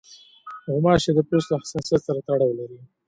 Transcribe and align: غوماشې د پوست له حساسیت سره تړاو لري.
غوماشې 0.71 1.11
د 1.15 1.19
پوست 1.27 1.47
له 1.49 1.57
حساسیت 1.61 2.01
سره 2.07 2.19
تړاو 2.27 2.57
لري. 2.59 2.79